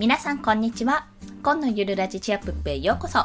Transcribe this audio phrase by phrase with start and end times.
[0.00, 1.08] 皆さんこんにちは
[1.42, 3.18] 今のゆるラジチアップへようこそ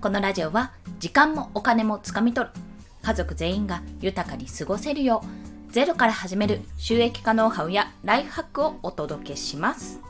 [0.00, 2.52] このラジオは時間もお金もつかみ取る
[3.00, 5.22] 家族全員が豊かに過ごせるよ
[5.70, 10.00] うゼロから始める収益化ノウハウやライフハックをお届けします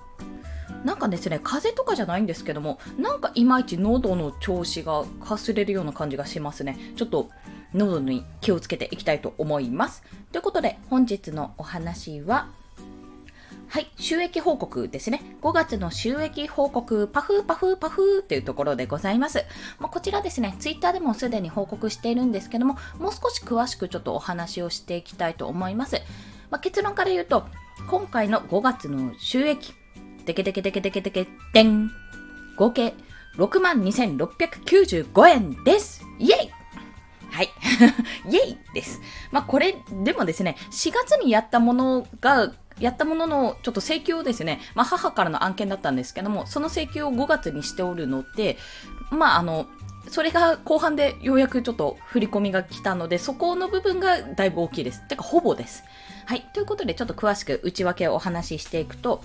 [0.87, 6.79] なんかですね、風邪とかじゃないんですけども、なんかいまいち喉の調子がかすれるような感じがしますね。
[6.97, 7.29] ちょっと
[7.75, 10.05] 喉に気をつけていきたいと思います。
[10.31, 12.51] ということで、本日のお話は、
[13.69, 15.23] はい、収益報告ですね。
[15.43, 19.45] 5月の収益報告、パフーパフーパフーっていうところでございます。
[19.79, 25.97] まあ、こちらですね、ツイッターでもすでに報告しているんですけども、もう少し詳しくちょっとお話をしていきたいと思います。
[26.51, 27.47] まあ、結論から言うと、
[27.89, 29.75] 今回の5月の収益、
[30.25, 31.91] デケデケデケデケデケデン
[32.57, 32.95] 合計
[33.37, 36.51] 62,695円ですイェイ
[37.31, 37.51] はい。
[38.27, 39.01] イェイです。
[39.31, 48.59] まあ、これ、でもですね、4月にやったものが、やったものの、ちょっと請求をですね、まあ、母からの案件だったんですけども、その請求を5月にしておるので、
[49.11, 49.67] まあ、あの、
[50.09, 55.07] それが後半でようやくちょっと振り込みが来たので、そこの部分がだいぶ大きいです。
[55.09, 55.85] てか、ほぼです。
[56.27, 56.43] はい。
[56.53, 59.23] ということで、ちょっと詳しく内訳をお話ししていくと、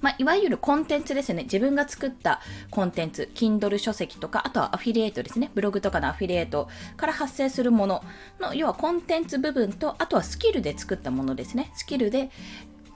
[0.00, 1.44] まあ、いわゆるコンテンツですね。
[1.44, 5.50] 自分が作ったコンテンツ、Kindle 書籍とか、あとはアフィリエイトですね。
[5.54, 8.04] ブログとかのアフィリエイトから発生するもの
[8.40, 11.70] の、要はコンテンツ部分と、あとはスキルで作ったものですね。
[11.74, 12.30] スキルで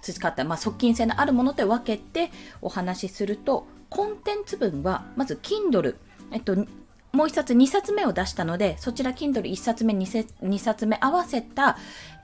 [0.00, 2.30] 培った、まあ、即金性のあるものと分けて
[2.60, 5.96] お話しすると、コンテンツ分は、まず Kindle、
[6.30, 6.66] えっと、
[7.14, 11.78] もう1冊2冊目を出したので、そちら Kindle 1冊目 2, 2冊目合わせた、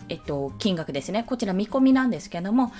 [0.08, 1.24] えっと、金額ですね。
[1.24, 2.72] こちら見込みなんですけども、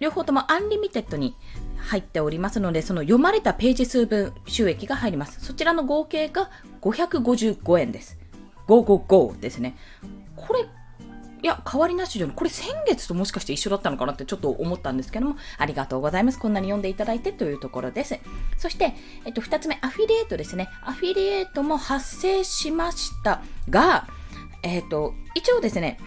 [0.00, 1.36] 両方ともアンリミテッドに
[1.76, 5.44] 入っておりますので、その読まれたページ数分収益が入ります。
[5.44, 8.18] そちらの合計が555円です。
[8.66, 9.76] 555ですね。
[10.34, 10.66] これ
[11.42, 12.36] いや、変わりなしじゃない。
[12.36, 16.38] これ先月ともしかして一緒だったのかなってちょっと思ったんですけども、ありがとうございます。
[16.38, 18.18] こんなに読んでいただいてというところです。
[18.56, 20.68] そして、えっと、二つ目、アフィリエイトですね。
[20.82, 24.06] アフィリエイトも発生しましたが、
[24.62, 25.98] えっと、一応ですね、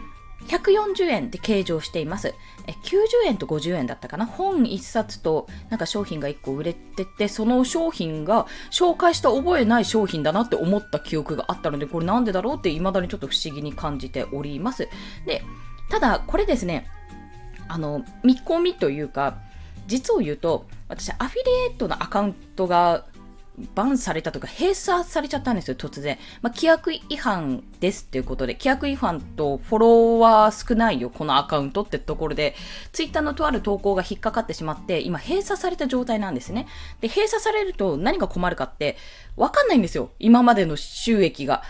[0.47, 2.33] 140円で計上しています。
[2.67, 4.25] え90円と50円だったかな？
[4.25, 14.87] 本1冊となんか商品が1個売れてて、その商品が紹介した覚えない商品だなって思った記憶があったので、これなんでだろうって未だにちょっと不思議に感じております。
[15.25, 15.43] で、
[15.89, 16.87] ただこれですね、
[17.67, 19.37] あの、見込みというか、
[19.87, 23.05] 実を言うと、私、アフィリエイトのアカウントが
[23.73, 26.17] バンされたとか閉鎖されちゃったんですよ、突然。
[26.41, 32.55] まあ、規約違反ですっていうことで、規約違反とフォロワー少ないよ、このアカウントってところで、
[32.91, 36.67] ツイッターのとある投稿が引っかかってしまって、今閉鎖された状態なんですね。
[37.01, 38.97] で、閉鎖されると何が困るかって、
[39.35, 41.63] わかんないんですよ、今までの収益が。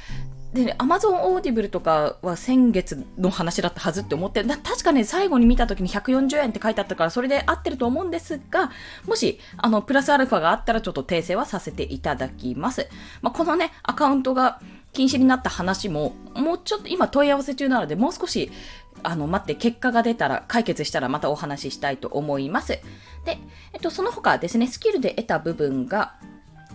[0.55, 8.71] で、アマゾンオーディブルとかは先月の話だったはずって思って、確かね、最後に見た時に140円って書いてあったから、それで合ってると思うんですが、
[9.05, 12.87] もし、あの、プラスアルファがあったらちょっと訂正はさせていただきます。
[13.21, 14.61] まあ、このね、アカウントが
[14.93, 18.49] 禁止になった話も、もうちょっと今問い合わせ中なので、もう少し、
[19.03, 22.79] あの、待って、結果が出たら、解決したらまたお話ししたいと思います。
[23.25, 23.39] で、
[23.73, 26.15] えっと、その他ですね、スキルで得た部分が、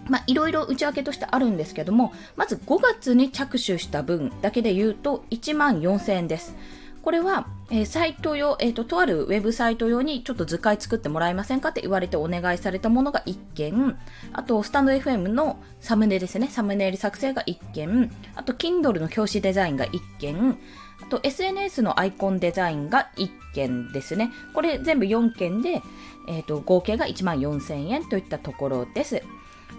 [0.09, 6.55] まあ、いろいろ内訳としてあるんですけども、まず5月に着手した分だけで言うと1万4000円です。
[7.03, 13.99] これは、えー、サイト用、えーと、とあるウェブサイト用にちょっと図解作ってもらえませんかって言われてお願いされたものが1件、
[14.33, 20.59] あと、スタンド FM のサムネですね、サムネイル作成が1件、あと、Kindle の表紙デザインが1件、
[21.03, 24.31] あと、SNS のアイコンデザインが1件ですね。
[24.53, 25.83] これ全部4件で、
[26.29, 29.23] えーと合計が1万4000円といったところです。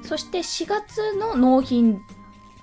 [0.04, 2.04] そして4月の納品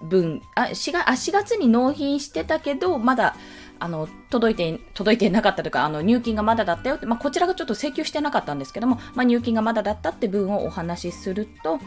[0.02, 3.36] 分、あ 4, があ4月に納品してたけど、まだ
[3.80, 11.78] あの届いて届いてなかったとかあの入金がまだだったよって、まあ、こちらがちょっと請求してなかったんですけども、まあ、入金がまだだったって分をお話しすると、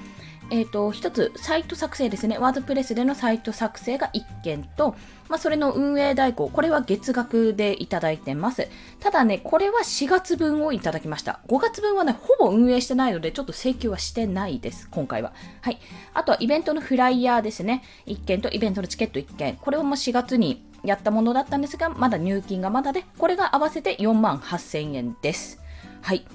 [0.51, 2.37] えっ、ー、と、一つ、サイト作成ですね。
[2.37, 4.95] ワードプレスでのサイト作成が1件と、
[5.29, 8.67] まあ、それの運営代行、これは月額でいただいてます。
[8.99, 11.39] ただね、これは4月分をいただきました。
[11.47, 15.31] 5月分はね、ほぼ運営してないので、ちょっと請求はしてないです、今回は。
[15.61, 15.79] はい。
[16.13, 17.81] あとは、イベントのフライヤーですね。
[18.07, 19.55] 1件とイベントのチケット1件。
[19.55, 25.59] これをもう4月にやったものだったんですが、まだ入金がまだで、これが合わせて4万8000円です。
[26.01, 26.25] はい。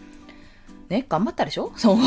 [0.88, 1.72] ね、頑張ったでしょ？
[1.76, 1.98] そう。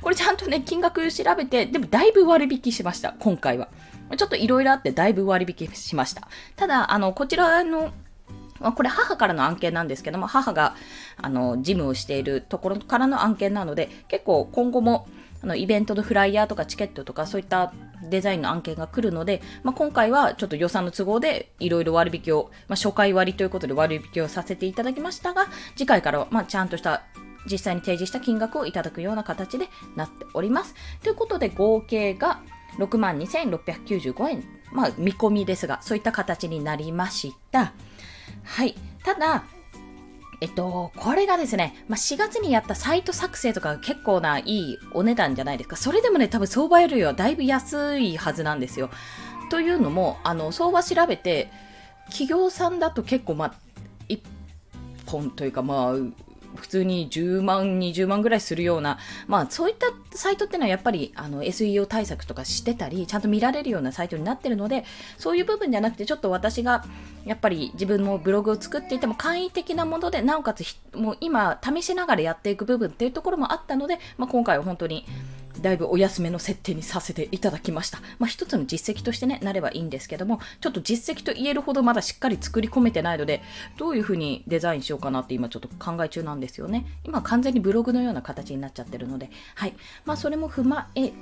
[0.00, 3.68] これちゃんとね、金額調べて、でもだいぶ割引しました、今回は。
[4.16, 6.28] ちょっといろいろあってだいぶ割引しました。
[6.54, 7.92] ただ、あの、こちらの
[8.74, 10.74] これ母からの案件なんですけども、母が、
[11.20, 15.06] あの、事務をしているところからの案件なので、結構今後も、
[15.42, 17.72] あの、イベントのフライヤーとかチケットとかそういった
[18.02, 25.46] デザインの案件が来るので、まあ、今回はちょっと予算の都合でいろいろ割引を、まあ、初回割ということで割引をさせていただきましたが、
[25.76, 27.02] 次回からは、ま、ちゃんとした
[27.50, 30.74] 実際に提示した金額をいただくような形でなっております。
[31.02, 32.42] ということで合計が
[32.78, 34.44] 62,695円。
[34.72, 37.72] まあ見込みですが、そういった形になりました。
[38.44, 38.74] はい。
[39.04, 39.44] ただ、
[40.40, 45.76] えっと、これがですね、まあ、4月にやったサイト作成とか結構ないいお値段じゃないですか。
[45.76, 48.90] それでもね、多分相場よりはだいぶ安いはずなんですよ。
[49.50, 51.50] というのも、あの、相場調べて、
[52.06, 53.54] 企業さんだと結構、まあ、
[54.08, 54.20] 1
[55.06, 55.94] 本というか、まあ、
[56.56, 59.86] 普通に10万、20万ぐらいするような、まあそういった
[60.16, 64.84] サイトっていうのはやっぱりあの SEO 対策とかしてたり、ちゃんと見られるようなサイトになってるので、
[65.18, 66.84] そういう部分じゃなくて、ちょっと私が
[67.24, 70.64] やっぱり自分もブログを作っていても簡易的なもので、なおかつ
[70.94, 75.04] もう今試しながらやっていく部分っていうところもあったので、まあ、今回は本当に
[75.60, 77.98] だいぶお安めの設定にさせていただきました。
[78.18, 83.42] まあ、一つの実績としてね、なればいいんですけども、ちょっと実績と言えるほどまだしっかり作り込めてないので、
[83.76, 86.86] どういう風にデザインしようかなって今ちょっと考え中なんですよね。
[87.04, 89.74] 今完全にブログのような形になっちゃってるので、はい。
[90.04, 91.12] まあ、それも踏まえ、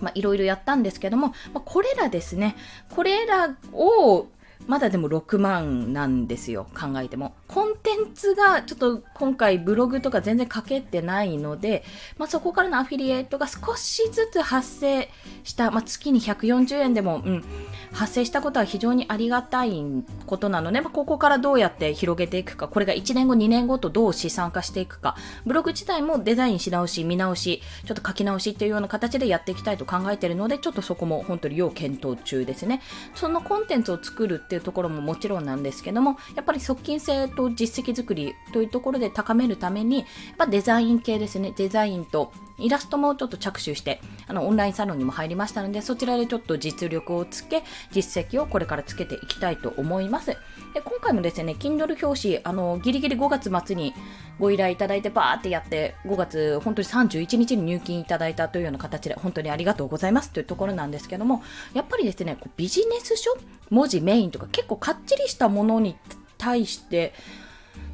[0.00, 2.56] まあ、いろいろやったんですけども、まあ、これらですね、
[2.94, 4.26] これらを
[4.66, 7.34] まだでも6万なんですよ、考えても。
[7.46, 11.84] コンテンツがちょっと今回ブログとか全然書けてないので、
[12.18, 15.08] まあ、そこからのアフィリエイトが少しずつ発生
[15.44, 17.44] した、まあ、月に140円でも、うん、
[17.92, 19.84] 発生したことは非常にありがたい
[20.26, 32.80] ことなので、まあ、ここからどうやって広げていくか、これが1年後、2年後とどう資産化していくか、ブログ自体もデザインし直し、見直し、ちょっと書き直しっていうような形でやっていきたいと考えているので、ちょっとそこも本当に要検討中ですね。
[33.14, 40.06] そのコンテンツを作るっていうところももちろんなんですけども、やっぱり側近性と実績作りというところで高めるために、やっ
[40.38, 50.28] ぱデザイン系ですね、デザインとイラストもちょっと着手して、あの、オンラインサロンにも入りましたので、そちらでちょっと実力をつけ、実績をこれからつけていきたいと思います。
[50.28, 53.94] で今回もですね、Kindle 表紙、あの、ギリギリ5月末に
[54.38, 61.42] ご依頼いただいて、バーってやって、5月、本当に31日に入金いただいたというような形で、本当にありがとうございますというところなんですけども、
[61.74, 63.30] やっぱりですね、こうビジネス書
[63.70, 65.96] 文字メインとか結構かっちりしたものに
[66.38, 67.14] 対して、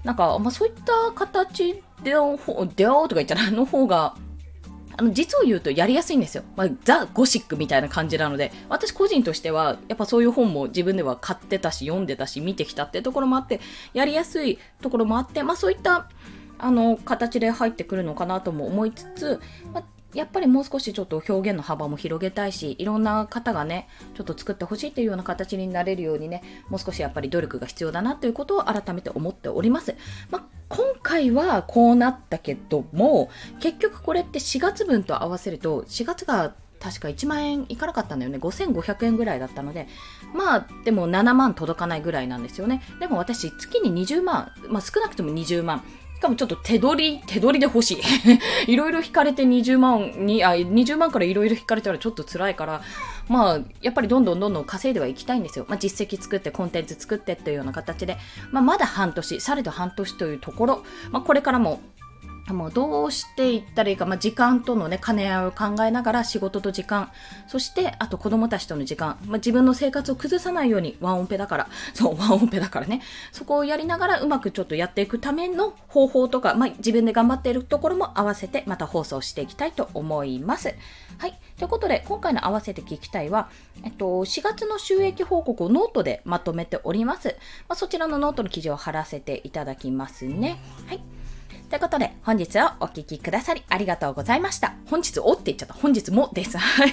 [0.05, 4.17] なんか、まあ、そういった形で出会おうとか言ったら、の方が、
[5.03, 6.45] あの、実を言うとやりやすいんですよ。
[6.55, 13.61] まあ、ザ・ゴシックみたいな感じなので、私個人としては、やっぱそういう本も自分では買ってたし、読んでたし、見てきたってところもあって、
[13.95, 16.09] やりやすいところもあって、まあそういった、
[16.59, 19.41] あの、形で入ってくるのかなとも思いつつ、
[19.75, 19.85] まあ
[20.15, 29.97] やっぱりもう少しちょっと表現の幅も広げたいし、いろんな方がね、ちょっと作ってほしいというような形になれるようにね、もう少しやっぱり努力が必要だなということを改めて思っております。
[30.31, 33.29] まあ、今回はこうなったけども、
[33.61, 38.39] 結局これって4月分と合わせると、4月が確か1万円いかなかったんだよね。
[38.39, 39.87] 5500円ぐらいだったので、
[40.35, 42.83] まあ、でも7万届かないぐらいなんですよね。
[43.01, 45.85] でも私、月に20万、まあ少なくとも20万
[46.23, 48.01] かもちょっと手取り、手取りで欲しい。
[48.73, 52.81] いろいろ引かれて20万に、あ、20万からいろいろ引かれたらちょっと辛いから、
[53.29, 55.67] まあ、やっぱりどんどんどんどん稼いではいきたいんですよ。
[55.69, 58.17] まあ、実績作って、コンテンツ作ってっていうような形で、
[58.51, 61.81] まあ、まだ半年、されど半年というところ、まあ、これからも
[62.49, 67.11] もうどうしていったらいいか、まあ、時間とのね、兼ね合いを考えながら仕事と時間、
[67.47, 73.01] そしてあと子供たちとの時間、まあ、自分の生活を崩さないようにワンオペだから、 そう、ワンオペだからね、
[73.31, 80.75] そこをやりながらうまくちょっとやっていくための方法とか、まあ、自分で頑張っているところも合わせてまた放送していきたいと思います。
[81.19, 81.39] はい。
[81.59, 83.49] ということで、今回の合わせて聞きたいは、
[83.85, 87.37] えっと、4月の収益報告をノートでまとめております。
[87.69, 90.59] まあ、そちらのノートの記事を貼らせていただきますね。
[90.89, 91.01] はい。
[91.73, 94.75] ということで、本日はお聴きくださりありがとうございました。
[94.91, 95.73] 本日おって言っちゃった。
[95.73, 96.59] 本日もです。
[96.59, 96.93] はい。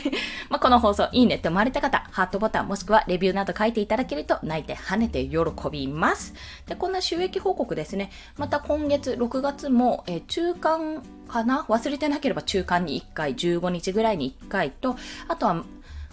[0.49, 5.37] まあ、この放送いいねって思われた方、ハートボタンもしくはレビューなど書いていただけると泣いて跳ねて喜
[5.69, 6.33] びます。
[6.65, 8.09] で、こんな収益報告ですね。
[8.37, 11.65] また今月6月も、えー、中間かな？
[11.67, 14.95] 忘れてなければ中間に1回、15日ぐらいに1回と、
[15.27, 15.65] あとは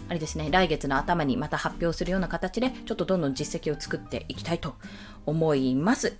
[0.09, 4.75] あれですね、来月の頭にまた発表するような形で、ちょっとどんどん実績を作っていきたいと
[5.25, 6.17] 思います。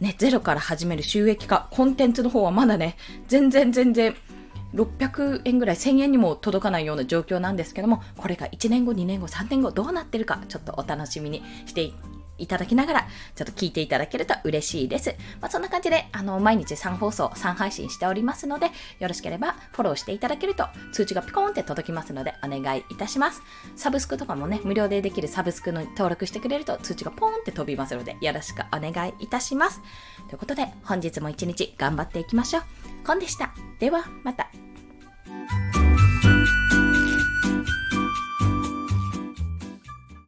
[0.00, 2.96] ね、ゼロから始める収益化、コンテンツの方はまだね、
[3.28, 4.14] 全然全然、
[4.74, 11.92] 600円ぐらい1000円にも届かないような状況なんですけども、これが1年後、2年後、3年後どうなってるか、ちょっとお楽しみにして
[12.38, 15.14] いただきながら、ちょっと聞いていただけると嬉しいです。
[15.40, 18.66] まあ、そんな感じで、あの、毎日3放送、3配信しておりますので、
[18.98, 23.42] よろしければフォローしていただけると、通知がピコーンって届きますので、お願いいたします。
[23.76, 29.80] サブスクとかもね、無料でできるサブスクの登録してくれると、通知がポーンって飛びますので、よろしくお願いいたします。
[30.28, 32.62] ということで、本日も一日頑張っていきましょう。
[33.06, 33.54] コンでした。
[33.78, 34.50] では、また。